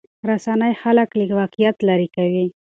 رسنۍ 0.29 0.73
خلک 0.81 1.09
له 1.19 1.23
واقعیت 1.39 1.77
لرې 1.87 2.07
کوي. 2.15 2.45